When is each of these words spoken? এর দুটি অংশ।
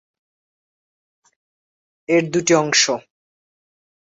এর 2.09 2.23
দুটি 2.33 2.53
অংশ। 2.55 2.83